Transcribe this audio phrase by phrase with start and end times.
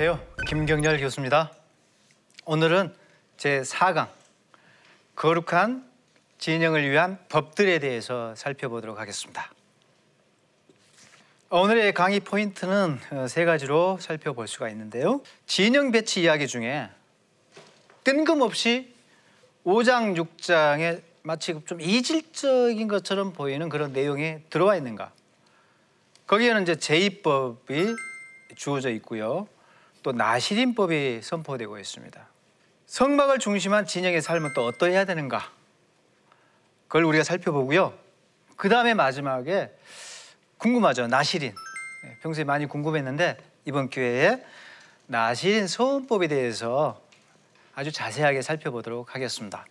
[0.00, 0.24] 안녕하세요.
[0.46, 1.52] 김경렬 교수입니다.
[2.44, 2.94] 오늘은
[3.36, 4.08] 제 4강
[5.16, 5.90] 거룩한
[6.38, 9.50] 진영을 위한 법들에 대해서 살펴보도록 하겠습니다.
[11.50, 15.20] 오늘의 강의 포인트는 어, 세 가지로 살펴볼 수가 있는데요.
[15.46, 16.88] 진영 배치 이야기 중에
[18.04, 18.94] 뜬금없이
[19.64, 25.10] 5장, 6장에 마치 좀 이질적인 것처럼 보이는 그런 내용이 들어와 있는가?
[26.28, 27.96] 거기에는 이제 제의법이
[28.54, 29.48] 주어져 있고요.
[30.08, 32.26] 또 나시린법이 선포되고 있습니다.
[32.86, 35.52] 성막을 중심한 진영의 삶은 또 어떠해야 되는가?
[36.86, 37.92] 그걸 우리가 살펴보고요.
[38.56, 39.70] 그 다음에 마지막에
[40.56, 41.08] 궁금하죠.
[41.08, 41.54] 나시린.
[42.04, 43.36] 네, 평소에 많이 궁금했는데
[43.66, 44.42] 이번 기회에
[45.08, 47.02] 나시린 소원법에 대해서
[47.74, 49.66] 아주 자세하게 살펴보도록 하겠습니다.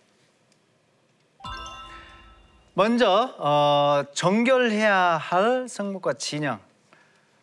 [2.74, 6.60] 먼저 어, 정결해야 할 성목과 진영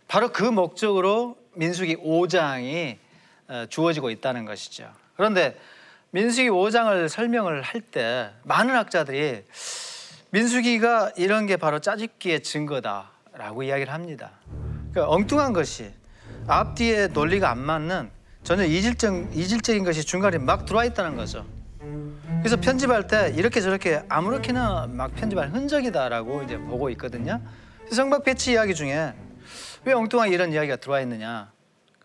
[0.07, 2.97] 바로 그 목적으로 민수기 5장이
[3.47, 4.89] 어, 주어지고 있다는 것이죠.
[5.15, 5.57] 그런데
[6.11, 9.43] 민수기 5장을 설명을 할 때 많은 학자들이
[10.31, 14.31] 민수기가 이런 게 바로 짜집기의 증거다라고 이야기를 합니다.
[14.91, 15.91] 그러니까 엉뚱한 것이
[16.47, 18.09] 앞뒤에 논리가 안 맞는
[18.43, 21.45] 전혀 이질적, 이질적인 것이 중간에 막 들어와 있다는 거죠.
[22.39, 27.41] 그래서 편집할 때 이렇게 저렇게 아무렇게나 막 편집할 흔적이다라고 이제 보고 있거든요.
[27.91, 29.13] 성박 배치 이야기 중에
[29.85, 31.51] 왜 엉뚱하게 이런 이야기가 들어와 있느냐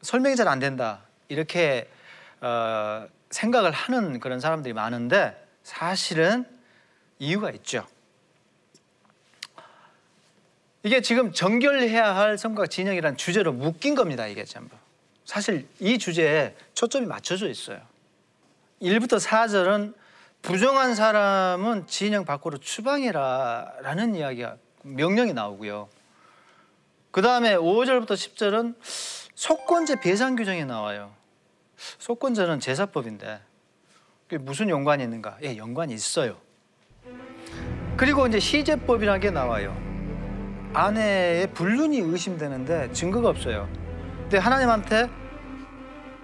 [0.03, 1.89] 설명이 잘 안 된다 이렇게
[2.41, 6.45] 어, 생각을 하는 그런 사람들이 많은데 사실은
[7.19, 7.87] 이유가 있죠.
[10.83, 14.27] 이게 지금 정결해야 할 성곽 진영이라는 주제로 묶인 겁니다.
[14.27, 14.75] 이게 전부.
[15.27, 17.81] 사실 이 주제에 초점이 맞춰져 있어요.
[18.81, 19.95] 1부터 4절은
[20.41, 25.89] 부정한 사람은 진영 밖으로 추방해라 라는 이야기가 명령이 나오고요.
[27.11, 28.75] 그 다음에 5절부터 10절은
[29.35, 31.13] 속건제 배상 규정이 나와요.
[31.99, 33.41] 속건제는 제사법인데
[34.29, 35.39] 그게 무슨 연관이 있는가?
[35.43, 36.37] 예, 연관이 있어요.
[37.97, 39.77] 그리고 이제 시제법이라는 게 나와요.
[40.73, 43.69] 아내의 불륜이 의심되는데 증거가 없어요.
[44.23, 45.11] 근데 하나님한테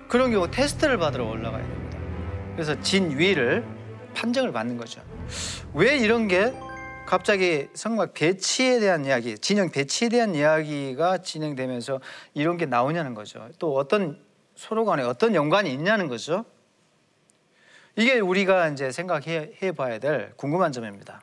[0.08, 1.98] 그런 경우 테스트를 받으러 올라가야 됩니다.
[2.52, 3.64] 그래서 진위를
[4.14, 5.02] 판정을 받는 거죠.
[5.74, 6.54] 왜 이런 게
[7.06, 12.00] 갑자기 성막 배치에 대한 이야기, 진영 배치에 대한 이야기가 진행되면서
[12.34, 13.48] 이런 게 나오냐는 거죠.
[13.60, 14.20] 또 어떤
[14.56, 16.44] 서로 간에 어떤 연관이 있냐는 거죠.
[17.94, 21.22] 이게 우리가 이제 생각해 봐야 될 궁금한 점입니다.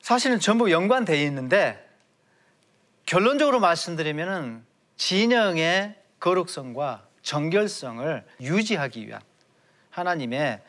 [0.00, 1.84] 사실은 전부 연관되어 있는데
[3.06, 4.64] 결론적으로 말씀드리면은
[4.96, 9.20] 진영의 거룩성과 정결성을 유지하기 위한
[9.90, 10.62] 하나님의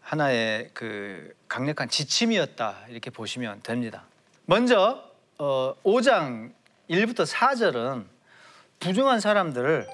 [0.00, 4.04] 하나의 그 강력한 지침이었다 이렇게 보시면 됩니다.
[4.46, 5.04] 먼저
[5.38, 6.52] 어, 5장
[6.88, 8.06] 1부터 4절은
[8.80, 9.86] 부정한 사람들을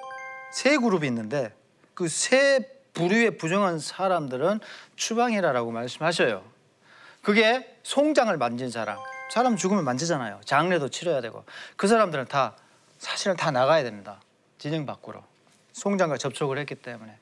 [0.51, 1.53] 세 그룹이 있는데
[1.93, 4.59] 그 세 부류의 부정한 사람들은
[4.95, 6.43] 추방해라라고 말씀하셔요.
[7.21, 8.97] 그게 송장을 만진 사람,
[9.29, 10.41] 사람 죽으면 만지잖아요.
[10.45, 11.45] 장례도 치러야 되고
[11.75, 12.55] 그 사람들은 다
[12.97, 14.19] 사실은 다 나가야 됩니다.
[14.57, 15.23] 진영 밖으로
[15.73, 17.15] 송장과 접촉을 했기 때문에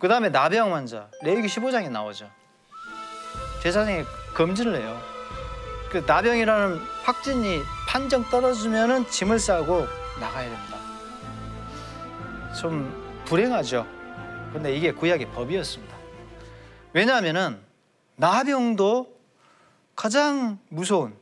[0.00, 2.30] 그 다음에 나병 환자 레위기 15장에 나오죠.
[3.62, 4.98] 제사장이 금지를 해요.
[5.90, 9.86] 그 나병이라는 확진이 판정 떨어지면은 짐을 싸고
[10.18, 10.78] 나가야 됩니다.
[12.58, 13.86] 좀 불행하죠.
[14.54, 15.94] 근데 이게 구약의 법이었습니다.
[16.94, 17.60] 왜냐하면은
[18.16, 19.20] 나병도
[19.94, 21.14] 가장 무서운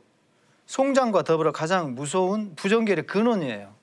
[0.67, 3.75] 송장과 더불어 가장 무서운 부정결의 근원이에요.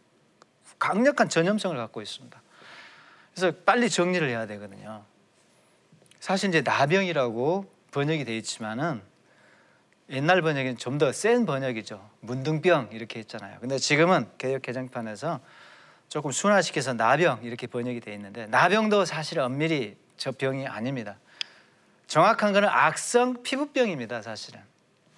[0.78, 2.41] 강력한 전염성을 갖고 있습니다.
[3.37, 5.05] 그래서 빨리 정리를 해야 되거든요.
[6.21, 9.03] 사실 이제 나병이라고 번역이 되어 있지만은
[10.09, 12.03] 옛날 번역은 좀더 센 번역이죠.
[12.21, 13.59] 문둥병 이렇게 했잖아요.
[13.61, 15.41] 근데 지금은 개혁 개정판에서
[16.09, 21.19] 조금 순화시켜서 나병 이렇게 번역이 되어 있는데 나병도 사실 엄밀히 저 병이 아닙니다.
[22.07, 24.60] 정확한 거는 악성 피부병입니다, 사실은.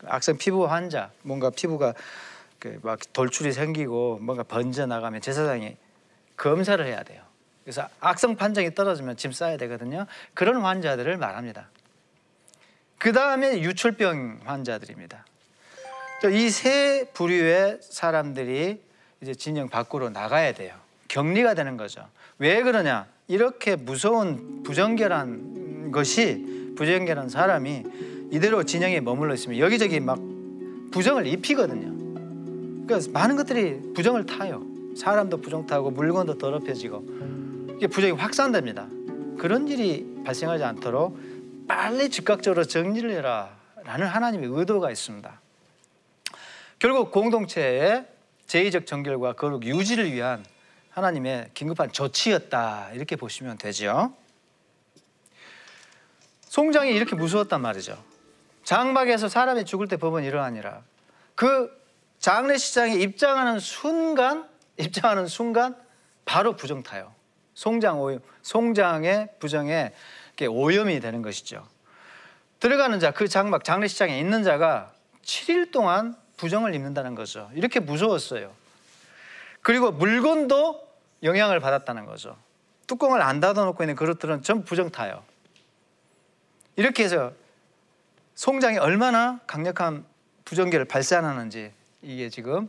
[0.06, 1.94] 악성 피부 환자, 뭔가 피부가
[2.58, 5.76] 그막 돌출이 생기고 뭔가 번져 나가면 제사장이
[6.37, 7.27] 검사를 해야 돼요.
[7.68, 10.06] 그래서 악성 판정이 떨어지면 짐 싸야 되거든요.
[10.32, 11.68] 그런 환자들을 말합니다.
[12.96, 15.26] 그 다음에 유출병 환자들입니다.
[16.32, 18.80] 이 세 부류의 사람들이
[19.20, 20.74] 이제 진영 밖으로 나가야 돼요.
[21.08, 22.08] 격리가 되는 거죠.
[22.38, 23.06] 왜 그러냐?
[23.26, 27.84] 이렇게 무서운 부정결한 것이 부정결한 사람이
[28.30, 30.18] 이대로 진영에 머물러 있으면 여기저기 막
[30.90, 32.86] 부정을 입히거든요.
[32.86, 34.64] 그러니까 많은 것들이 부정을 타요.
[34.96, 37.38] 사람도 부정 타고 물건도 더럽혀지고
[37.86, 38.88] 부정이 확산됩니다.
[39.38, 41.19] 그런 일이 발생하지 않도록
[41.69, 45.40] 빨리 즉각적으로 정리를 해라라는 하나님의 의도가 있습니다.
[46.78, 48.06] 결국 공동체의
[48.46, 50.44] 제의적 정결과 거룩 유지를 위한
[50.90, 54.14] 하나님의 긴급한 조치였다 이렇게 보시면 되죠.
[56.48, 58.02] 송장이 이렇게 무서웠단 말이죠.
[58.64, 60.82] 장막에서 사람이 죽을 때 법은 이러하니라.
[61.34, 61.70] 그
[62.19, 65.76] 장례식장에 입장하는 순간, 입장하는 순간
[66.25, 67.14] 바로 부정 타요.
[67.58, 69.90] 송장 오염, 송장의 부정에
[70.49, 71.66] 오염이 되는 것이죠.
[72.60, 74.93] 들어가는 자, 그 장막 장례식장에 있는 자가
[75.25, 77.50] 7일 동안 부정을 입는다는 거죠.
[77.55, 78.55] 이렇게 무서웠어요.
[79.60, 80.88] 그리고 물건도
[81.25, 82.37] 영향을 받았다는 거죠.
[82.87, 85.25] 뚜껑을 안 닫아놓고 있는 그릇들은 전부 부정 타요.
[86.76, 87.32] 이렇게 해서
[88.37, 90.04] 송장이 얼마나 강력한
[90.44, 91.72] 부정계를 발산하는지
[92.02, 92.69] 이게 지금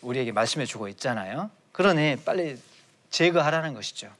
[0.00, 1.50] 우리에게 말씀해 주고 있잖아요.
[1.72, 2.56] 그러니 빨리
[3.10, 4.10] 제거하라는 것이죠.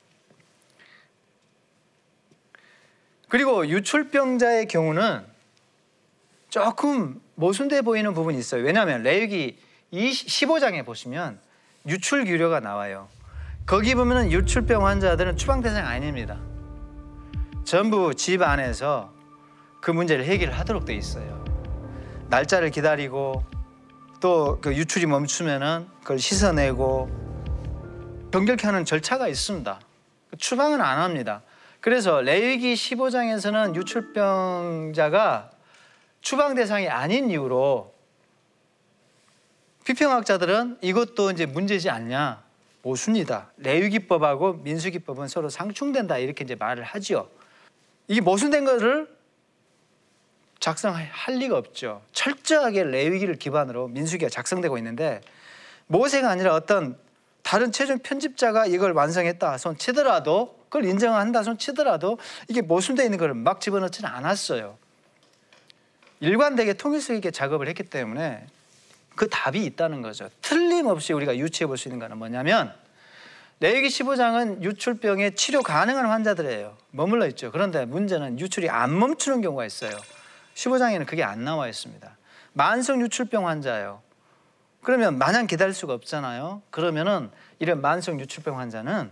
[3.28, 5.24] 그리고 유출병자의 경우는
[6.48, 8.64] 조금 모순돼 보이는 부분이 있어요.
[8.64, 9.56] 왜냐하면 레위기
[9.92, 11.38] 15장에 보시면
[11.86, 13.08] 유출 규례가 나와요.
[13.66, 16.38] 거기 보면은 유출병 환자들은 추방 대상 아닙니다.
[17.64, 19.12] 전부 집 안에서
[19.80, 21.44] 그 문제를 해결 하도록 돼 있어요.
[22.28, 23.44] 날짜를 기다리고
[24.20, 27.29] 또 그 유출이 멈추면은 그걸 씻어내고
[28.30, 29.80] 병결케 하는 절차가 있습니다.
[30.38, 31.42] 추방은 안 합니다.
[31.80, 35.50] 그래서 레위기 15장에서는 유출병자가
[36.20, 37.92] 추방 대상이 아닌 이유로
[39.84, 42.42] 비평학자들은 이것도 이제 문제지 않냐
[42.82, 43.52] 모순이다.
[43.56, 47.28] 레위기법하고 민수기법은 서로 상충된다 이렇게 이제 말을 하지요.
[48.06, 49.08] 이게 모순된 것을
[50.60, 52.02] 작성할 리가 없죠.
[52.12, 55.20] 철저하게 레위기를 기반으로 민수기가 작성되고 있는데
[55.86, 56.98] 모세가 아니라 어떤
[57.42, 63.34] 다른 최종 편집자가 이걸 완성했다 손 치더라도 그걸 인정한다 손 치더라도 이게 모순되어 있는 걸
[63.34, 64.78] 막 집어넣지는 않았어요.
[66.20, 68.46] 일관되게 통일성 있게 작업을 했기 때문에
[69.16, 70.28] 그 답이 있다는 거죠.
[70.42, 72.72] 틀림없이 우리가 유추해 볼 수 있는 거는 뭐냐면
[73.60, 76.76] 레위기 15장은 유출병에 치료 가능한 환자들이에요.
[76.92, 77.50] 머물러 있죠.
[77.50, 79.92] 그런데 문제는 유출이 안 멈추는 경우가 있어요.
[80.54, 82.16] 15장에는 그게 안 나와 있습니다.
[82.52, 84.02] 만성 유출병 환자예요.
[84.82, 86.62] 그러면 마냥 기다릴 수가 없잖아요.
[86.70, 89.10] 그러면은 이런 만성 유출병 환자는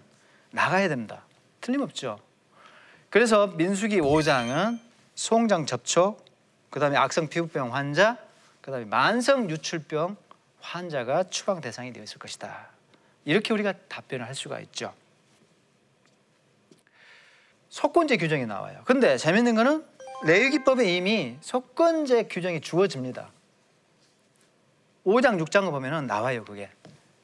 [0.50, 1.22] 나가야 됩니다.
[1.60, 2.18] 틀림없죠.
[3.10, 4.78] 그래서 민수기 5장은
[5.14, 6.24] 송장 접촉,
[6.70, 8.16] 그다음에 악성 피부병 환자,
[8.60, 10.16] 그다음에 만성 유출병
[10.60, 12.68] 환자가 추방 대상이 되어 있을 것이다.
[13.24, 14.92] 이렇게 우리가 답변을 할 수가 있죠.
[17.68, 18.80] 속건제 규정이 나와요.
[18.84, 19.84] 근데 재밌는 거는
[20.24, 23.30] 레위기법에 이미 속건제 규정이 주어집니다.
[25.04, 26.70] 5장 6장을 보면은 나와요, 그게.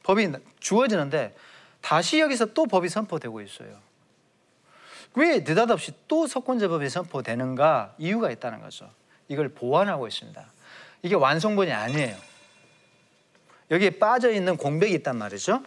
[0.03, 1.35] 법이 주어지는데
[1.81, 3.77] 다시 여기서 또 법이 선포되고 있어요.
[5.15, 8.89] 왜 느닷없이 또 석권제법이 선포되는가 이유가 있다는 거죠.
[9.27, 10.45] 이걸 보완하고 있습니다.
[11.03, 12.15] 이게 완성본이 아니에요.
[13.71, 15.63] 여기에 빠져 있는 공백이 있단 말이죠.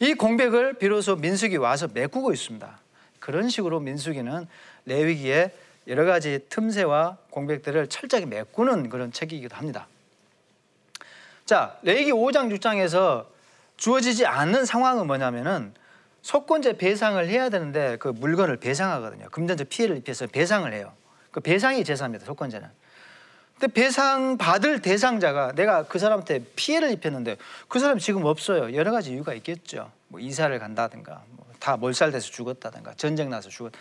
[0.00, 2.80] 이 공백을 비로소 민숙이 와서 메꾸고 있습니다.
[3.18, 4.46] 그런 식으로 민숙이는
[4.86, 5.54] 레위기에
[5.88, 9.86] 여러 가지 틈새와 공백들을 철저하게 메꾸는 그런 책이기도 합니다.
[11.44, 13.26] 자, 레위기 5장 6장에서
[13.76, 15.74] 주어지지 않는 상황은 뭐냐면은
[16.22, 19.28] 속건제 배상을 해야 되는데 그 물건을 배상하거든요.
[19.30, 20.92] 금전적 피해를 입혀서 배상을 해요.
[21.30, 22.24] 그 배상이 제사입니다.
[22.26, 22.68] 속건제는.
[23.58, 27.36] 근데 배상 받을 대상자가 내가 그 사람한테 피해를 입혔는데
[27.68, 28.74] 그 사람 지금 없어요.
[28.74, 29.90] 여러 가지 이유가 있겠죠.
[30.08, 33.72] 뭐 이사를 간다든가, 뭐 다 몰살돼서 죽었다든가, 전쟁 나서 죽었.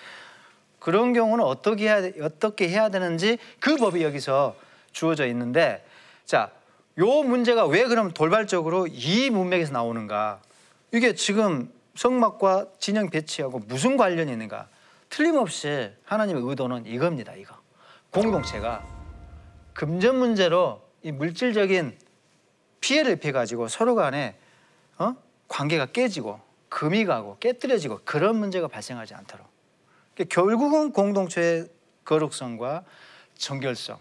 [0.79, 4.55] 그런 경우는 어떻게 해야 어떻게 해야 되는지 그 법이 여기서
[4.91, 5.83] 주어져 있는데,
[6.25, 6.51] 자,
[7.01, 10.39] 요 문제가 왜 그럼 돌발적으로 이 문맥에서 나오는가?
[10.91, 14.67] 이게 지금 성막과 진영 배치하고 무슨 관련이 있는가?
[15.10, 17.34] 틀림없이 하나님의 의도는 이겁니다.
[17.34, 17.55] 이거
[18.12, 18.86] 공동체가
[19.74, 21.98] 금전 문제로 이 물질적인
[22.81, 24.38] 피해를 입혀 가지고 서로 간에
[25.00, 25.15] 어?
[25.48, 26.39] 관계가 깨지고
[26.70, 29.48] 금이 가고 깨뜨려지고 그런 문제가 발생하지 않도록
[30.13, 31.67] 그러니까 결국은 공동체의
[32.05, 32.84] 거룩성과
[33.36, 33.98] 정결성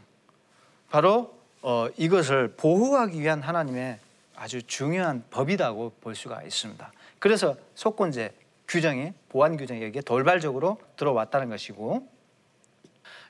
[0.90, 3.98] 바로 어, 이것을 보호하기 위한 하나님의
[4.34, 6.92] 아주 중요한 법이라고 볼 수가 있습니다.
[7.18, 8.32] 그래서 속건제
[8.66, 12.08] 규정이 보안 규정이 여기에 돌발적으로 들어왔다는 것이고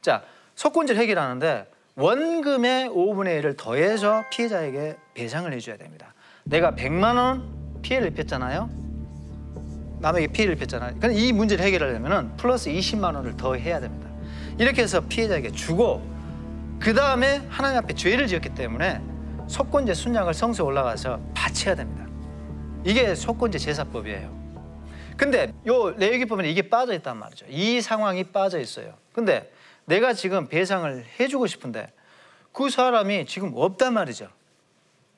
[0.01, 0.23] 자
[0.55, 6.15] 속건제를 해결하는데 원금의 5분의 1을 더해서 피해자에게 배상을 해줘야 됩니다.
[6.45, 8.71] 내가 100만 원 피해를 입혔잖아요.
[9.99, 10.99] 남에게 피해를 입혔잖아요.
[11.01, 14.09] 그럼 이 문제를 해결하려면 플러스 20만 원을 더 해야 됩니다.
[14.59, 16.03] 이렇게 해서 피해자에게 주고
[16.81, 19.03] 그 다음에 하나님 앞에 죄를 지었기 때문에
[19.49, 22.07] 속건제 순양을 성소에 올라가서 바쳐야 됩니다.
[22.85, 24.41] 이게 속건제 제사법이에요.
[25.19, 27.45] 근데 요 레위기법에 이게 빠져 있단 말이죠.
[27.51, 28.95] 이 상황이 빠져 있어요.
[29.13, 29.53] 근데
[29.85, 31.93] 내가 지금 배상을 해주고 싶은데
[32.53, 34.29] 그 사람이 지금 없단 말이죠.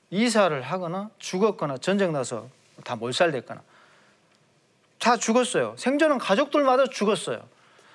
[0.09, 2.49] 이사를 하거나 죽었거나 전쟁 나서
[2.83, 3.61] 다 몰살됐거나
[4.99, 5.75] 다 죽었어요.
[5.77, 7.41] 생존한 가족들마다 죽었어요.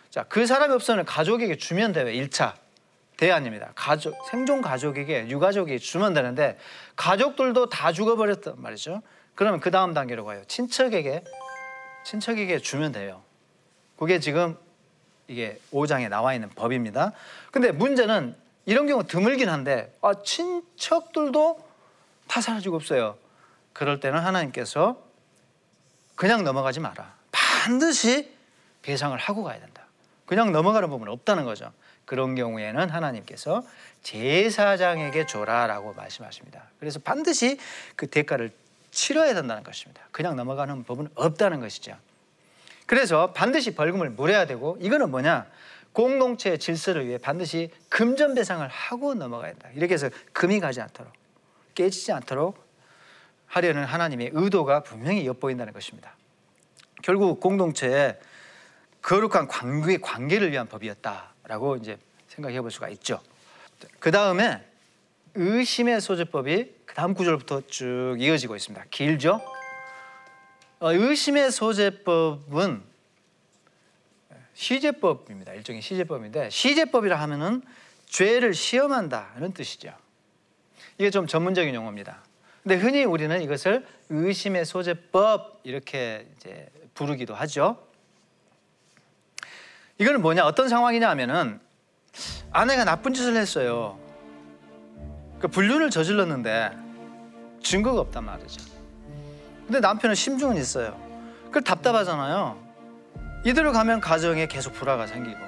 [0.09, 2.07] 자, 그 사람이 없으면 가족에게 주면 돼요.
[2.07, 2.55] 1차
[3.19, 3.73] 대안입니다.
[3.75, 6.57] 가족, 생존 가족에게 유가족이 주면 되는데
[6.97, 9.03] 가족들도 다 죽어버렸단 말이죠.
[9.35, 10.43] 그러면 그 다음 단계로 가요.
[10.47, 11.25] 친척에게
[12.05, 13.23] 친척에게 주면 돼요.
[13.99, 14.57] 그게 지금
[15.27, 17.13] 이게 5장에 나와 있는 법입니다.
[17.51, 21.69] 근데 문제는 이런 경우 드물긴 한데 아, 친척들도
[22.29, 23.19] 다 사라지고 없어요.
[23.73, 25.03] 그럴 때는 하나님께서
[26.15, 27.15] 그냥 넘어가지 마라.
[27.33, 28.33] 반드시
[28.83, 29.87] 배상을 하고 가야 된다.
[30.25, 31.73] 그냥 넘어가는 부분은 없다는 거죠.
[32.09, 33.63] 그런 경우에는 하나님께서
[34.03, 36.63] 제사장에게 줘라라고 말씀하십니다.
[36.81, 37.59] 그래서 반드시
[37.97, 38.51] 그 대가를
[38.91, 40.01] 치러야 된다는 것입니다.
[40.11, 41.95] 그냥 넘어가는 법은 없다는 것이죠.
[42.87, 45.49] 그래서 반드시 벌금을 물어야 되고 이거는 뭐냐?
[45.93, 49.69] 공동체의 질서를 위해 반드시 금전 배상을 하고 넘어가야 된다.
[49.75, 51.13] 이렇게 해서 금이 가지 않도록
[51.75, 52.67] 깨지지 않도록
[53.45, 56.17] 하려는 하나님의 의도가 분명히 엿보인다는 것입니다.
[57.03, 58.19] 결국 공동체의
[59.03, 63.21] 거룩한 관계, 관계를 위한 법이었다 라고 이제 생각해 볼 수가 있죠.
[63.99, 64.65] 그 다음에
[65.35, 68.85] 의심의 소재법이 그 다음 구절부터 쭉 이어지고 있습니다.
[68.91, 69.41] 길죠?
[70.81, 72.83] 어, 의심의 소재법은
[74.55, 75.55] 시제법입니다.
[75.55, 77.63] 일종의 시제법인데 시제법이라 하면은
[78.07, 79.95] 죄를 시험한다는 뜻이죠.
[80.99, 82.23] 이게 좀 전문적인 용어입니다.
[82.63, 87.88] 근데 흔히 우리는 이것을 의심의 소재법 이렇게 이제 부르기도 하죠.
[89.99, 90.47] 이거는 뭐냐?
[90.47, 91.61] 어떤 상황이냐 하면은
[92.53, 93.99] 아내가 나쁜 짓을 했어요.
[95.41, 96.71] 그 불륜을 저질렀는데
[97.63, 98.65] 증거가 없단 말이죠.
[99.67, 100.97] 근데 남편은 심증은 있어요.
[101.51, 102.57] 그 답답하잖아요.
[103.45, 105.39] 이대로 가면 가정에 계속 불화가 생기고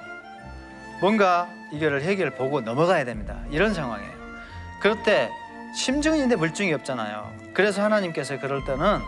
[1.01, 3.41] 뭔가 이거를 해결 보고 넘어가야 됩니다.
[3.51, 4.13] 이런 상황이에요.
[4.81, 5.31] 그럴 때
[5.75, 7.33] 심증은 있는데 물증이 없잖아요.
[7.55, 9.01] 그래서 하나님께서 그럴 때는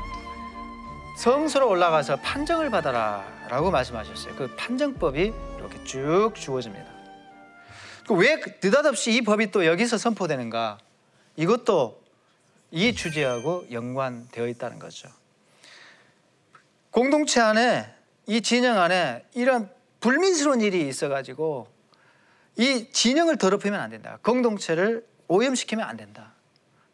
[1.17, 4.35] 성소로 올라가서 판정을 받아라 라고 말씀하셨어요.
[4.35, 6.87] 그 판정법이 이렇게 쭉 주어집니다.
[8.09, 10.79] 그왜 느닷없이 이 법이 또 여기서 선포되는가?
[11.37, 12.03] 이것도
[12.71, 15.11] 이 주제하고 연관되어 있다는 거죠.
[16.91, 17.95] 공동체 안에
[18.27, 19.69] 이 진영 안에 이런
[20.01, 21.69] 불민스러운 일이 있어가지고
[22.57, 24.19] 이 진영을 더럽히면 안 된다.
[24.23, 26.33] 공동체를 오염시키면 안 된다.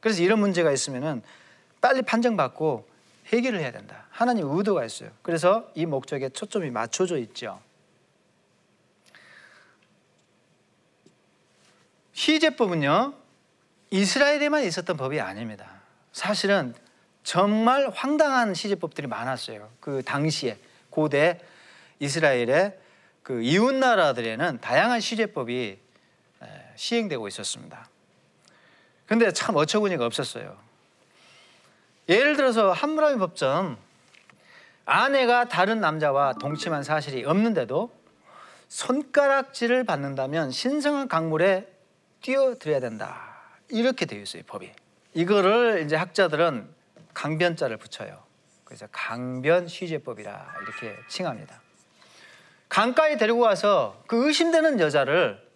[0.00, 1.22] 그래서 이런 문제가 있으면은
[1.80, 2.88] 빨리 판정받고
[3.26, 4.07] 해결을 해야 된다.
[4.18, 5.12] 하나님 의도가 있어요.
[5.22, 7.60] 그래서 이 목적에 초점이 맞춰져 있죠.
[12.14, 13.14] 희제법은요
[13.90, 15.82] 이스라엘에만 있었던 법이 아닙니다.
[16.10, 16.74] 사실은
[17.22, 19.70] 정말 황당한 시제법들이 많았어요.
[19.78, 20.58] 그 당시에
[20.90, 21.40] 고대
[22.00, 22.76] 이스라엘의
[23.22, 25.78] 그 이웃 나라들에는 다양한 시제법이
[26.74, 27.88] 시행되고 있었습니다.
[29.06, 30.58] 근데 참 어처구니가 없었어요.
[32.08, 33.86] 예를 들어서 함무라비 법전
[34.88, 37.90] 아내가 다른 남자와 동침한 사실이 없는데도
[38.68, 41.70] 손가락질을 받는다면 신성한 강물에
[42.22, 43.36] 뛰어들어야 된다.
[43.68, 44.72] 이렇게 되어 있어요, 법이.
[45.12, 46.68] 이거를 이제 학자들은
[47.12, 48.22] 강변자를 붙여요.
[48.64, 51.60] 그래서 강변 시제법이라 이렇게 칭합니다.
[52.70, 55.46] 강가에 데리고 가서 그 의심되는 여자를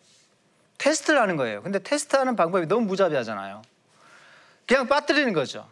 [0.76, 1.62] 테스트를 하는 거예요.
[1.62, 3.62] 근데 테스트하는 방법이 너무 무자비하잖아요.
[4.66, 5.66] 그냥 빠뜨리는 거죠.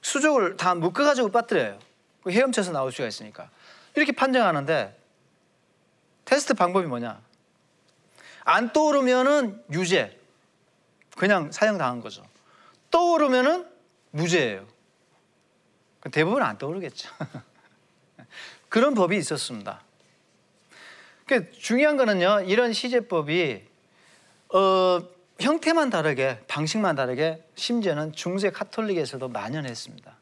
[0.00, 1.78] 수족을 다 묶어가지고 빠뜨려요.
[2.22, 3.50] 그 헤엄쳐서 나올 수가 있으니까.
[3.94, 4.96] 이렇게 판정하는데
[6.24, 7.20] 테스트 방법이 뭐냐?
[8.44, 10.18] 안 떠오르면은 유죄.
[11.16, 12.24] 그냥 사형당한 거죠.
[12.90, 13.66] 떠오르면은
[14.10, 14.66] 무죄예요.
[16.12, 17.10] 대부분 안 떠오르겠죠.
[18.68, 19.82] 그런 법이 있었습니다.
[21.26, 23.62] 그 중요한 거는요, 이런 시제법이
[24.54, 25.00] 어,
[25.40, 30.17] 형태만 다르게, 방식만 다르게, 심지어는 중세 카톨릭에서도 만연했습니다.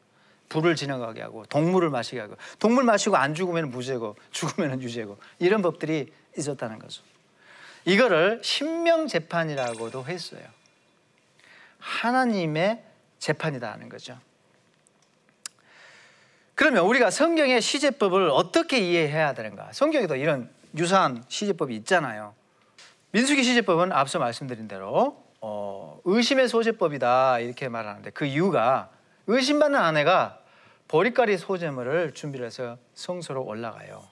[0.49, 6.11] 불을 지나가게 하고, 동물을 마시게 하고, 동물 마시고 안 죽으면 무죄고, 죽으면 유죄고, 이런 법들이
[6.37, 7.03] 있었다는 거죠.
[7.85, 10.41] 이거를 신명 재판이라고도 했어요.
[11.79, 12.83] 하나님의
[13.19, 14.19] 재판이다 하는 거죠.
[16.53, 19.69] 그러면 우리가 성경의 시제법을 어떻게 이해해야 되는가?
[19.73, 22.33] 성경에도 이런 유사한 시제법이 있잖아요.
[23.11, 28.89] 민수기 시제법은 앞서 말씀드린 대로 어, 의심의 소제법이다 이렇게 말하는데 그 이유가
[29.27, 30.39] 의심받는 아내가
[30.87, 34.03] 보리가리 소재물을 준비를 해서 성소로 올라가요.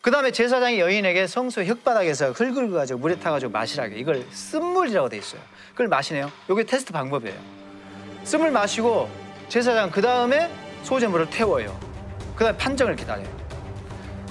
[0.00, 5.40] 그 다음에 제사장이 여인에게 성소 흙바닥에서 흙을 가지고 물에 타가지고 마시라게 이걸 쓴물이라고 돼 있어요.
[5.72, 6.30] 그걸 마시네요.
[6.50, 7.36] 이게 테스트 방법이에요.
[8.22, 9.08] 쓴물 마시고
[9.48, 10.50] 제사장 그 다음에
[10.82, 11.78] 소재물을 태워요.
[12.36, 13.28] 그 다음에 판정을 기다려요.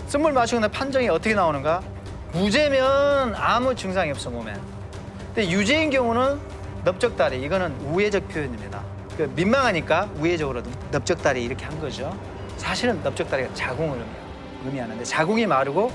[0.07, 1.81] 쓴물 마시고 나 판정이 어떻게 나오는가?
[2.33, 4.53] 무죄면 아무 증상이 없어 몸에.
[5.33, 6.39] 근데 유죄인 경우는
[6.85, 8.92] 넓적다리 이거는 우회적 표현입니다.
[9.17, 12.17] 그 민망하니까 우회적으로 넓적다리 이렇게 한 거죠.
[12.57, 14.03] 사실은 넓적다리가 자궁을
[14.65, 15.91] 의미하는데 자궁이 마르고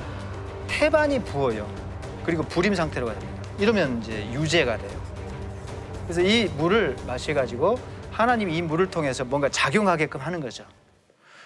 [0.68, 1.68] 태반이 부어요.
[2.25, 3.42] 그리고 불임 상태로 가야 됩니다.
[3.58, 5.08] 이러면 이제 유죄가 돼요.
[6.04, 7.78] 그래서 이 물을 마셔가지고
[8.12, 10.64] 하나님이 이 물을 통해서 뭔가 작용하게끔 하는 거죠.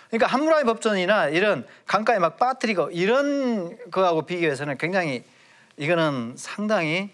[0.09, 5.25] 그러니까 함무라비 법전이나 이런 강가에 막 빠뜨리고 이런 거하고 비교해서는 굉장히
[5.79, 7.11] 이거는 상당히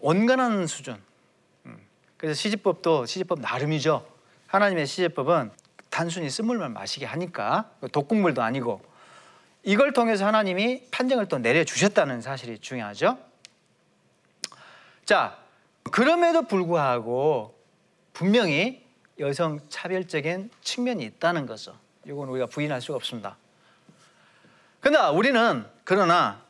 [0.00, 0.96] 온건한 수준.
[2.20, 2.26] 음.
[2.26, 4.06] 그래서 시집법도 시집법 나름이죠.
[4.46, 5.50] 하나님의 시집법은
[5.88, 8.82] 단순히 쓴물만 마시게 하니까 독국물도 아니고
[9.62, 13.18] 이걸 통해서 하나님이 판정을 또 내려주셨다는 사실이 중요하죠.
[15.04, 15.38] 자,
[15.90, 17.58] 그럼에도 불구하고
[18.12, 18.84] 분명히
[19.18, 21.76] 여성 차별적인 측면이 있다는 거죠.
[22.06, 23.36] 이건 우리가 부인할 수가 없습니다.
[24.80, 26.42] 그러나 우리는 그러나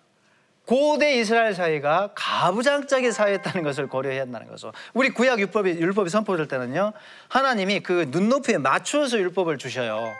[0.70, 4.70] 고대 이스라엘 사회가 가부장적인 사회였다는 것을 고려해야 한다는 거죠.
[4.94, 6.92] 우리 구약 율법이 율법이 선포될 때는요,
[7.26, 10.14] 하나님이 그 눈높이에 맞추어서 율법을 주셔요.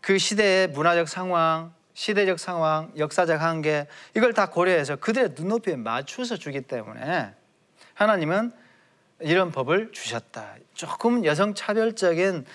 [0.00, 6.62] 그 시대의 문화적 상황, 시대적 상황, 역사적 한계 이걸 다 고려해서 그들의 눈높이에 맞추어서 주기
[6.62, 7.34] 때문에
[7.92, 8.52] 하나님은
[9.20, 10.54] 이런 법을 주셨다.
[10.72, 12.46] 조금 여성 차별적인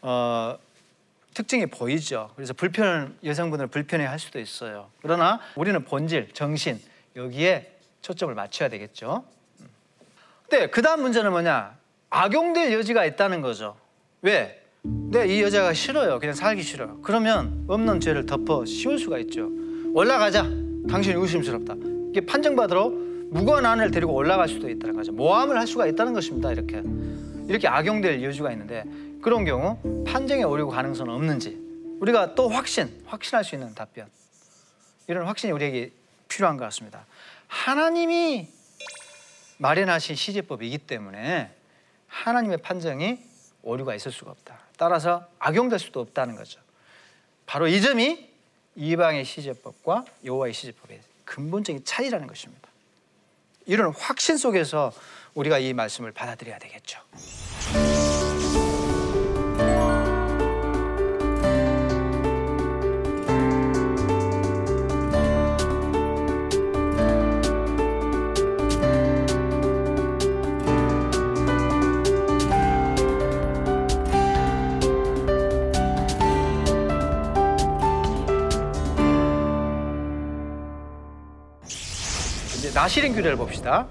[0.00, 0.56] 어,
[1.34, 2.30] 특징이 보이죠.
[2.34, 4.90] 그래서 불편 여성분을 불편해할 수도 있어요.
[5.02, 6.80] 그러나 우리는 본질, 정신
[7.16, 9.24] 여기에 초점을 맞춰야 되겠죠.
[10.48, 11.76] 근데 그 다음 문제는 뭐냐?
[12.10, 13.76] 악용될 여지가 있다는 거죠.
[14.22, 14.62] 왜?
[14.82, 16.18] 내이 여자가 싫어요.
[16.18, 17.00] 그냥 살기 싫어요.
[17.02, 19.48] 그러면 없는 죄를 덮어 씌울 수가 있죠.
[19.94, 20.44] 올라가자.
[20.88, 21.74] 당신이 의심스럽다.
[22.10, 22.92] 이게 판정받으러
[23.30, 25.12] 무거운 안을 데리고 올라갈 수도 있다는 거죠.
[25.12, 26.50] 모함을 할 수가 있다는 것입니다.
[26.52, 26.82] 이렇게
[27.48, 28.84] 이렇게 악용될 여지가 있는데
[29.22, 31.58] 그런 경우 판정에 오르고 가능성은 없는지
[32.00, 34.08] 우리가 또 확신, 확신할 수 있는 답변
[35.06, 35.92] 이런 확신이 우리에게
[36.28, 37.06] 필요한 것 같습니다.
[37.46, 38.48] 하나님이
[39.58, 41.54] 마련하신 시제법이기 때문에
[42.08, 43.18] 하나님의 판정이
[43.62, 44.58] 오류가 있을 수가 없다.
[44.76, 46.60] 따라서 악용될 수도 없다는 거죠.
[47.46, 48.30] 바로 이 점이
[48.76, 52.69] 이방의 시제법과 여호와의 시제법의 근본적인 차이라는 것입니다.
[53.66, 54.92] 이런 확신 속에서
[55.34, 57.00] 우리가 이 말씀을 받아들여야 되겠죠.
[82.68, 83.88] 나시린 규례를 봅시다.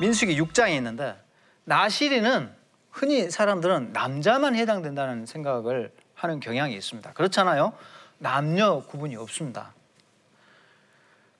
[0.00, 1.16] 민수기 6장에 있는데
[1.64, 2.54] 나시린은
[2.90, 7.12] 흔히 사람들은 남자만 해당된다는 생각을 하는 경향이 있습니다.
[7.14, 7.72] 그렇잖아요.
[8.18, 9.72] 남녀 구분이 없습니다.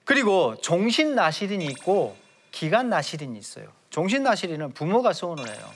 [0.05, 2.17] 그리고 종신 나시린이 있고
[2.49, 3.67] 기간 나시린이 있어요.
[3.91, 5.69] 종신 나시린은 부모가 소원을 해요.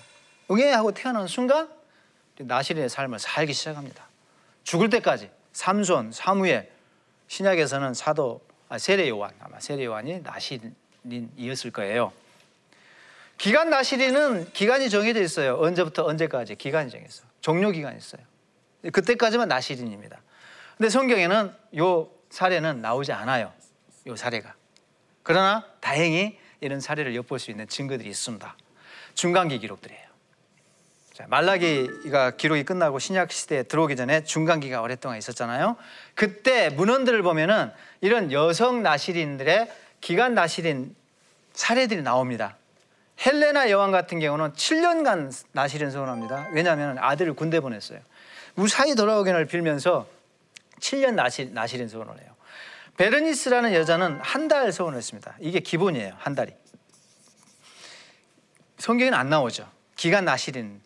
[0.49, 1.69] 응애하고 태어난 순간
[2.39, 4.07] 나시린의 삶을 살기 시작합니다.
[4.63, 6.71] 죽을 때까지 삼손, 사무엘,
[7.27, 10.75] 신약에서는 사도 아, 세례 요한 아마 세례 요한이 나시린
[11.37, 12.11] 이었을 거예요.
[13.37, 15.57] 기간 나시리는 기간이 정해져 있어요.
[15.59, 18.21] 언제부터 언제까지 기간이 정해서 종료 기간이 있어요.
[18.91, 20.21] 그때까지만 나시린입니다.
[20.77, 23.51] 근데 성경에는 요 사례는 나오지 않아요.
[24.07, 24.55] 요 사례가.
[25.23, 28.57] 그러나 다행히 이런 사례를 엿볼 수 있는 증거들이 있습니다.
[29.15, 30.05] 중간기 기록들이에요.
[31.13, 35.77] 자, 말라기가 기록이 끝나고 신약 시대에 들어오기 전에 중간기가 오랫동안 있었잖아요.
[36.13, 39.71] 그때 문헌들을 보면은 이런 여성 나시린들의
[40.05, 40.95] 기간 나시린
[41.53, 42.57] 사례들이 나옵니다.
[43.25, 46.49] 헬레나 여왕 같은 경우는 7년간 나시린 소원합니다.
[46.53, 47.99] 왜냐하면 아들을 군대 보냈어요.
[48.53, 50.07] 무사히 돌아오기를 빌면서
[50.79, 52.35] 7년 나시, 나시린 소원을 해요.
[52.97, 55.35] 베르니스라는 여자는 한 달 소원을 했습니다.
[55.39, 56.13] 이게 기본이에요.
[56.19, 56.53] 한 달이.
[58.77, 59.67] 성경에는 안 나오죠.
[59.95, 60.81] 기간 나시린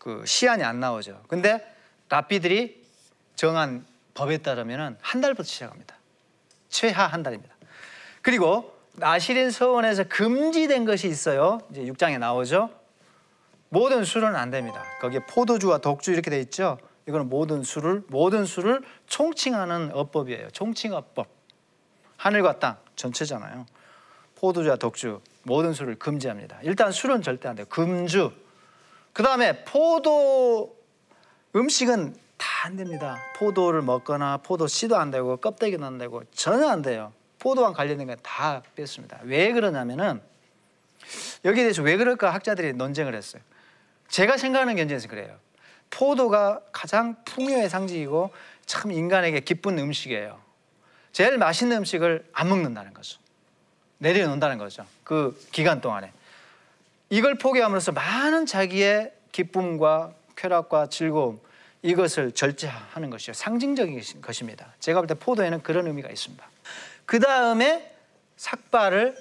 [0.00, 1.22] 그 시한이 안 나오죠.
[1.28, 1.64] 근데
[2.08, 2.84] 라피들이
[3.36, 5.94] 정한 법에 따르면 한 달부터 시작합니다.
[6.68, 7.55] 최하 한 달입니다.
[8.26, 11.60] 그리고 나시린 서원에서 금지된 것이 있어요.
[11.70, 12.70] 이제 6장에 나오죠.
[13.68, 14.82] 모든 술은 안 됩니다.
[15.00, 16.76] 거기에 포도주와 독주 이렇게 돼 있죠.
[17.06, 20.50] 이거는 모든 술을 모든 술을 총칭하는 어법이에요.
[20.50, 21.28] 총칭어법.
[22.16, 23.64] 하늘과 땅 전체잖아요.
[24.34, 26.58] 포도주와 독주 모든 술을 금지합니다.
[26.62, 27.66] 일단 술은 절대 안 돼요.
[27.68, 28.32] 금주.
[29.12, 30.76] 그다음에 포도
[31.54, 33.18] 음식은 다 안 됩니다.
[33.36, 37.12] 포도를 먹거나 포도 씨도 안 되고 껍데기도 안 되고 전혀 안 돼요.
[37.46, 39.20] 포도와 관련된 건 다 뺐습니다.
[39.22, 40.20] 왜 그러냐면은
[41.44, 43.40] 여기에 대해서 왜 그럴까 학자들이 논쟁을 했어요.
[44.08, 45.38] 제가 생각하는 견제에서 그래요.
[45.90, 48.32] 포도가 가장 풍요의 상징이고
[48.66, 50.40] 참 인간에게 기쁜 음식이에요.
[51.12, 53.20] 제일 맛있는 음식을 안 먹는다는 거죠.
[53.98, 54.84] 내려놓는다는 거죠.
[55.04, 56.10] 그 기간 동안에.
[57.10, 61.38] 이걸 포기함으로써 많은 자기의 기쁨과 쾌락과 즐거움
[61.82, 64.74] 이것을 절제하는 것이요 상징적인 것입니다.
[64.80, 66.44] 제가 볼 때 포도에는 그런 의미가 있습니다.
[67.06, 67.94] 그 다음에
[68.36, 69.16] 삭발을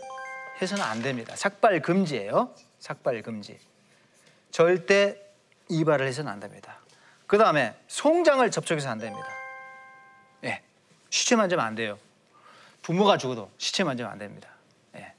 [0.62, 1.36] 해서는 안 됩니다.
[1.36, 2.54] 삭발 금지예요.
[2.80, 3.60] 삭발 금지.
[4.52, 5.22] 절대
[5.70, 6.80] 이발을 해서는 안 됩니다.
[7.28, 9.28] 그 다음에 송장을 접촉해서 안 됩니다.
[10.44, 10.62] 예,
[11.10, 11.98] 시체 만지면 안 돼요.
[12.82, 14.50] 부모가 죽어도 시체 만지면 안 됩니다.
[14.96, 15.14] 예.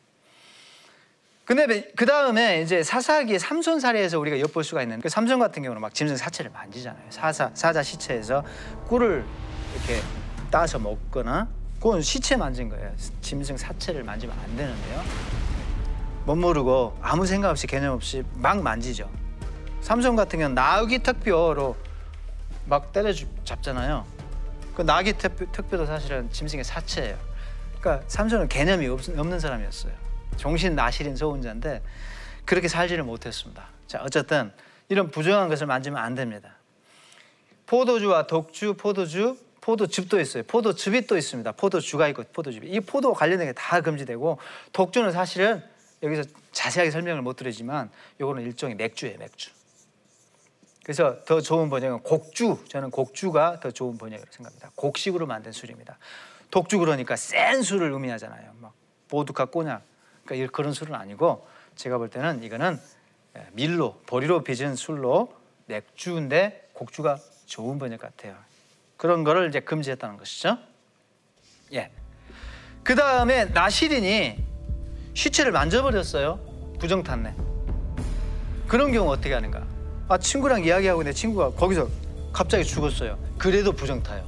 [1.44, 5.82] 근데 그 다음에 이제 사사기 삼손 사례에서 우리가 엿볼 수가 있는데 그 삼손 같은 경우는
[5.82, 7.10] 막 짐승 사체를 만지잖아요.
[7.10, 8.44] 사사 사자 시체에서
[8.88, 9.24] 꿀을
[9.74, 10.00] 이렇게
[10.50, 11.48] 따서 먹거나
[11.86, 12.92] 그건 시체 만진 거예요.
[13.20, 15.04] 짐승 사체를 만지면 안 되는데요.
[16.24, 19.08] 못 모르고 아무 생각 없이 개념 없이 막 만지죠.
[19.82, 21.76] 삼손 같은 경우는 나귀 턱뼈로
[22.64, 23.12] 막 때려
[23.44, 24.04] 잡잖아요.
[24.74, 27.16] 그 나귀 턱뼈도 사실은 짐승의 사체예요.
[27.78, 29.92] 그러니까 삼손은 개념이 없, 는 사람이었어요.
[30.36, 31.82] 정신 나실인 소운자인데
[32.44, 33.64] 그렇게 살지를 못했습니다.
[33.86, 34.50] 자 어쨌든
[34.88, 36.56] 이런 부정한 것을 만지면 안 됩니다.
[37.66, 40.44] 포도주와 독주, 포도주, 포도즙도 있어요.
[40.44, 41.50] 포도즙이 또 있습니다.
[41.52, 42.68] 포도주가 있고 포도즙이.
[42.68, 44.38] 이 포도 관련된 게 다 금지되고
[44.72, 45.60] 독주는 사실은
[46.04, 49.50] 여기서 자세하게 설명을 못 드리지만 이거는 일종의 맥주예요, 맥주.
[50.84, 52.64] 그래서 더 좋은 번역은 곡주.
[52.68, 54.70] 저는 곡주가 더 좋은 번역이라고 생각합니다.
[54.76, 55.98] 곡식으로 만든 술입니다.
[56.52, 58.52] 독주 그러니까 센 술을 의미하잖아요.
[58.60, 58.72] 막
[59.08, 59.82] 보드카 꼬냑.
[60.24, 62.78] 그러니까 그런 술은 아니고 제가 볼 때는 이거는
[63.36, 65.34] 예, 밀로 보리로 빚은 술로
[65.66, 68.36] 맥주인데 곡주가 좋은 번역 같아요.
[68.96, 70.58] 그런 거를 이제 금지했다는 것이죠.
[71.74, 71.90] 예.
[72.82, 74.44] 그 다음에 나시린이
[75.14, 76.38] 시체를 만져버렸어요.
[76.80, 77.34] 부정탔네.
[78.68, 79.64] 그런 경우 어떻게 하는가?
[80.08, 81.88] 아 친구랑 이야기하고 내 친구가 거기서
[82.32, 83.18] 갑자기 죽었어요.
[83.38, 84.24] 그래도 부정타요.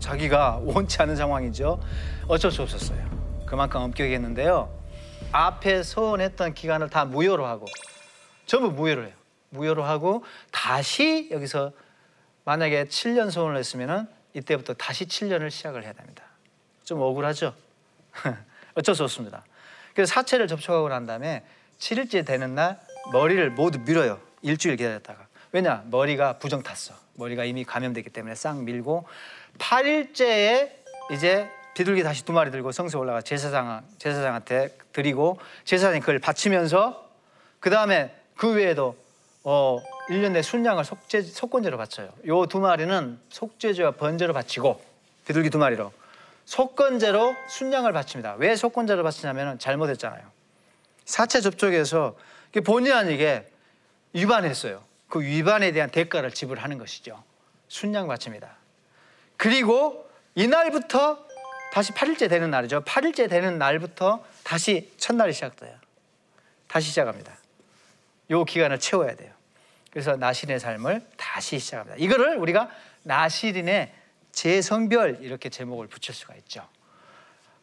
[0.00, 1.80] 자기가 원치 않은 상황이죠.
[2.26, 2.98] 어쩔 수 없었어요.
[3.46, 4.80] 그만큼 엄격했는데요.
[5.32, 7.66] 앞에 서원했던 기간을 다 무효로 하고
[8.46, 9.12] 전부 무효로 해요.
[9.50, 11.72] 무효로 하고 다시 여기서
[12.50, 16.24] 만약에 7년 소원을 했으면 이때부터 다시 7년을 시작을 해야 됩니다.
[16.82, 17.54] 좀 억울하죠?
[18.74, 19.44] 어쩔 수 없습니다.
[19.94, 21.44] 그래서 사체를 접촉하고 난 다음에
[21.78, 22.80] 7일째 되는 날
[23.12, 24.20] 머리를 모두 밀어요.
[24.42, 25.28] 일주일 기다렸다가.
[25.52, 25.84] 왜냐?
[25.92, 26.92] 머리가 부정 탔어.
[27.14, 29.06] 머리가 이미 감염됐기 때문에 싹 밀고
[29.58, 30.72] 8일째에
[31.12, 37.12] 이제 비둘기 다시 두 마리 들고 성소 올라가 제사장 제사장한테 드리고 제사장이 그걸 바치면서
[37.60, 38.96] 그 다음에 그 외에도
[39.44, 42.12] 어 1년 내 순양을 속죄, 속건제로 바쳐요.
[42.26, 44.80] 요 두 마리는 속죄제와 번제로 바치고
[45.26, 45.92] 비둘기 두 마리로
[46.44, 48.34] 속건제로 순양을 바칩니다.
[48.38, 50.22] 왜 속건제로 바치냐면 잘못했잖아요.
[51.04, 52.16] 사체 접촉에서
[52.64, 53.48] 본의 아니게
[54.12, 54.82] 위반했어요.
[55.08, 57.22] 그 위반에 대한 대가를 지불하는 것이죠.
[57.68, 58.56] 순양 바칩니다.
[59.36, 61.24] 그리고 이날부터
[61.72, 62.82] 다시 8일째 되는 날이죠.
[62.82, 65.74] 8일째 되는 날부터 다시 첫날이 시작돼요.
[66.66, 67.32] 다시 시작합니다.
[68.30, 69.32] 요 기간을 채워야 돼요.
[69.90, 71.96] 그래서 나시린의 삶을 다시 시작합니다.
[71.98, 72.70] 이거를 우리가
[73.02, 73.92] 나시린의
[74.32, 76.66] 재성별 이렇게 제목을 붙일 수가 있죠.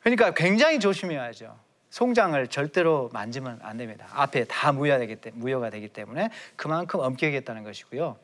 [0.02, 1.58] 그러니까 굉장히 조심해야죠.
[1.90, 4.08] 송장을 절대로 만지면 안 됩니다.
[4.12, 8.18] 앞에 다 무효가 되기, 무효가 되기 때문에 그만큼 엄격했다는 것이고요.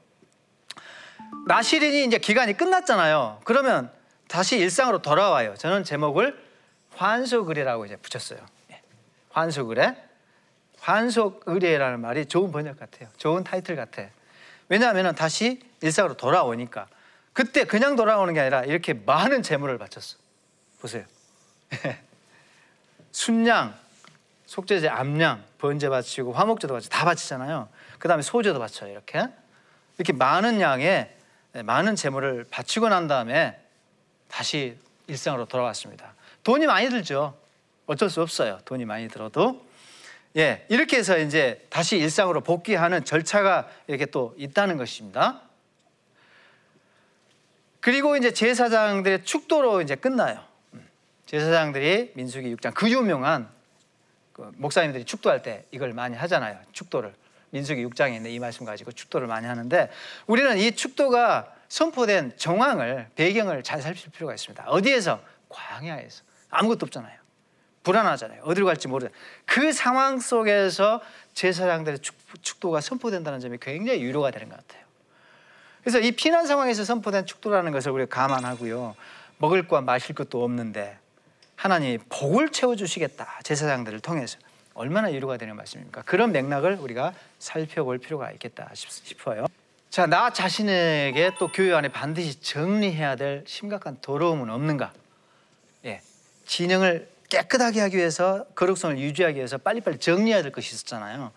[1.47, 3.41] 나시린이 이제 기간이 끝났잖아요.
[3.45, 3.91] 그러면
[4.27, 5.55] 다시 일상으로 돌아와요.
[5.55, 6.37] 저는 제목을
[6.95, 8.39] 환속의례라고 이제 붙였어요.
[8.71, 8.81] 예.
[9.29, 9.95] 환속의례.
[10.83, 13.07] 환속의례라는 말이 좋은 번역 같아요.
[13.17, 14.03] 좋은 타이틀 같아.
[14.67, 16.87] 왜냐하면 다시 일상으로 돌아오니까
[17.31, 20.17] 그때 그냥 돌아오는 게 아니라 이렇게 많은 재물을 바쳤어.
[20.81, 21.05] 보세요.
[23.13, 23.75] 순양,
[24.45, 27.69] 속죄제, 암양, 번제 바치고 화목제도 바치고 다 바치잖아요.
[27.97, 28.91] 그 다음에 소제도 바쳐요.
[28.91, 29.25] 이렇게
[29.97, 31.15] 이렇게 많은 양의
[31.63, 33.57] 많은 재물을 바치고 난 다음에
[34.27, 36.13] 다시 일상으로 돌아왔습니다.
[36.43, 37.37] 돈이 많이 들죠.
[37.85, 38.59] 어쩔 수 없어요.
[38.65, 39.65] 돈이 많이 들어도
[40.35, 45.41] 예 이렇게 해서 이제 다시 일상으로 복귀하는 절차가 이렇게 또 있다는 것입니다.
[47.79, 50.43] 그리고 이제 제사장들의 축도로 이제 끝나요.
[51.25, 53.49] 제사장들이 민수기 6장 그 유명한
[54.31, 56.59] 그 목사님들이 축도할 때 이걸 많이 하잖아요.
[56.71, 57.13] 축도를
[57.51, 59.89] 민수기 6장에 있는 이 말씀 가지고 축도를 많이 하는데
[60.25, 64.63] 우리는 이 축도가 선포된 정황을 배경을 잘 살필 필요가 있습니다.
[64.67, 67.22] 어디에서 광야에서 아무것도 없잖아요.
[67.83, 68.43] 불안하잖아요.
[68.43, 69.09] 어디로 갈지 모르.
[69.45, 71.01] 그 상황 속에서
[71.33, 72.15] 제사장들의 축,
[72.59, 74.83] 도가 선포된다는 점이 굉장히 유로가 되는 것 같아요.
[75.81, 78.95] 그래서 이 피난 상황에서 선포된 축도라는 것을 우리가 감안하고요.
[79.37, 80.97] 먹을 것 마실 것도 없는데
[81.55, 83.39] 하나님 복을 채워 주시겠다.
[83.43, 84.37] 제사장들을 통해서
[84.73, 86.01] 얼마나 위로가 되는 말씀입니까?
[86.03, 89.45] 그런 맥락을 우리가 살펴볼 필요가 있겠다 싶어요.
[89.89, 94.91] 자, 나 자신에게 또 교회 안에 반드시 정리해야 될 심각한 더러움은 없는가?
[95.85, 96.01] 예.
[96.45, 101.31] 진영을 깨끗하게 하기 위해서 거룩성을 유지하기 위해서 빨리빨리 정리해야 될 것이 있었잖아요.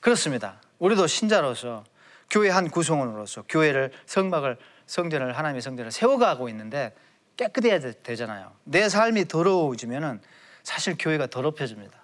[0.00, 0.60] 그렇습니다.
[0.78, 1.84] 우리도 신자로서
[2.30, 6.94] 교회 한 구성원으로서 교회를 성막을 성전을 하나님의 성전을 세워가고 있는데
[7.36, 8.52] 깨끗해야 되잖아요.
[8.64, 10.20] 내 삶이 더러워지면은
[10.62, 11.98] 사실 교회가 더럽혀집니다.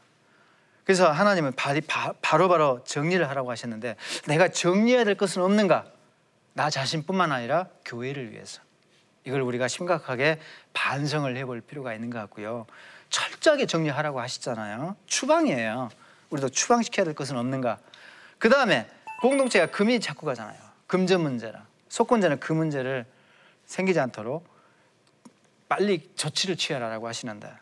[0.85, 1.53] 그래서 하나님은
[2.21, 5.87] 바로바로 정리를 하라고 하셨는데 내가 정리해야 될 것은 없는가?
[6.53, 8.61] 나 자신뿐만 아니라 교회를 위해서.
[9.25, 10.41] 이걸 우리가 심각하게
[10.73, 12.67] 반성을 해볼 필요가 있는 것 같고요.
[13.11, 14.97] 철저하게 정리하라고 하시잖아요.
[15.07, 15.91] 추방이에요.
[16.31, 17.79] 우리도 추방시켜야 될 것은 없는가?
[18.39, 18.89] 그 다음에
[19.21, 20.59] 공동체가 금이 자꾸 가잖아요.
[20.87, 21.67] 금전 문제라.
[21.89, 23.05] 속건제는 그 문제를
[23.67, 24.49] 생기지 않도록
[25.69, 27.53] 빨리 조치를 취하라고 하시는데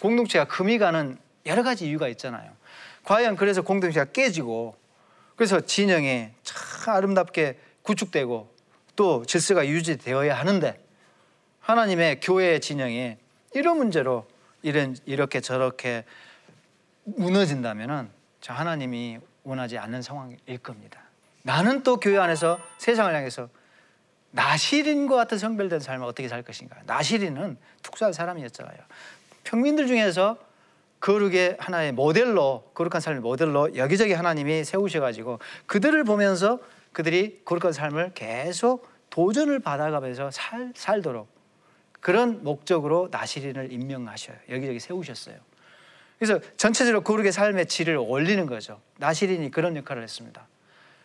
[0.00, 2.50] 공동체가 금이 가는 여러 가지 이유가 있잖아요.
[3.04, 4.76] 과연 그래서 공동체가 깨지고
[5.36, 8.52] 그래서 진영이 참 아름답게 구축되고
[8.96, 10.78] 또 질서가 유지되어야 하는데
[11.60, 13.16] 하나님의 교회의 진영이
[13.54, 14.26] 이런 문제로
[14.62, 16.04] 이런 이렇게 저렇게
[17.04, 18.08] 무너진다면은
[18.40, 21.00] 저 하나님이 원하지 않는 상황일 겁니다.
[21.42, 23.48] 나는 또 교회 안에서 세상을 향해서
[24.30, 26.76] 나시린과 같은 성별된 삶을 어떻게 살 것인가?
[26.86, 28.78] 나시린은 특수한 사람이었잖아요.
[29.44, 30.38] 평민들 중에서
[31.00, 36.60] 거룩의 하나의 모델로 거룩한 삶의 모델로 여기저기 하나님이 세우셔가지고 그들을 보면서
[36.92, 41.28] 그들이 거룩한 삶을 계속 도전을 받아가면서 살, 살도록
[42.02, 44.36] 그런 목적으로 나시린을 임명하셔요.
[44.50, 45.36] 여기저기 세우셨어요.
[46.18, 48.80] 그래서 전체적으로 거룩의 삶의 질을 올리는 거죠.
[48.98, 50.46] 나시린이 그런 역할을 했습니다.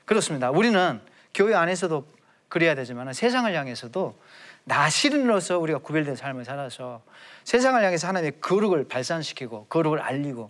[0.05, 0.49] 그렇습니다.
[0.49, 0.99] 우리는
[1.33, 2.05] 교회 안에서도
[2.49, 4.19] 그래야 되지만 세상을 향해서도
[4.63, 7.03] 나시린으로서 우리가 구별된 삶을 살아서
[7.43, 10.49] 세상을 향해서 하나님의 거룩을 발산시키고 거룩을 알리고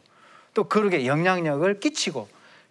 [0.54, 2.28] 또 거룩의 영향력을 끼치고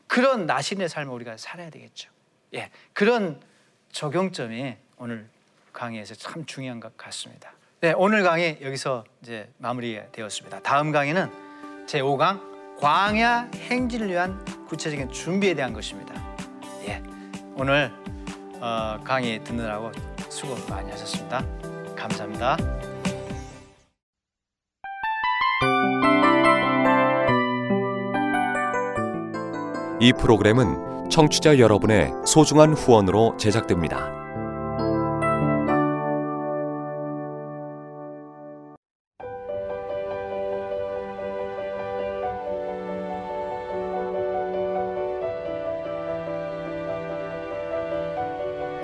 [0.06, 2.10] 그런 나신의 삶을 우리가 살아야 되겠죠.
[2.54, 3.38] 예, 그런
[3.92, 5.26] 적용점이 오늘
[5.74, 7.52] 강의에서 참 중요한 것 같습니다.
[7.82, 10.60] 네, 오늘 강의 여기서 이제 마무리되었습니다.
[10.60, 11.30] 다음 강의는
[11.86, 16.14] 제5강 광야 행진을 위한 구체적인 준비에 대한 것입니다.
[16.88, 17.02] 예,
[17.54, 17.92] 오늘
[18.60, 19.92] 어, 강의 듣느라고
[20.30, 21.44] 수고 많이 하셨습니다.
[21.94, 22.56] 감사합니다.
[30.00, 34.25] 이 프로그램은 청취자 여러분의 소중한 후원으로 제작됩니다.